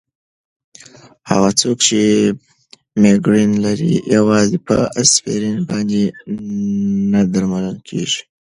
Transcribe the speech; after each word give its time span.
هغه 1.29 1.49
څوک 1.61 1.77
چې 1.87 1.99
مېګرین 3.01 3.51
لري، 3.65 3.93
یوازې 4.15 4.57
په 4.67 4.75
اسپرین 5.01 5.57
باندې 5.69 6.01
نه 7.11 7.21
درملنه 7.31 7.73
کېږي. 7.87 8.21